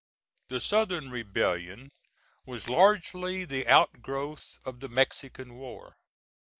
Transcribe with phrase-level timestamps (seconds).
[0.47, 1.91] The Southern rebellion
[2.43, 5.95] was largely the outgrowth of the Mexican war.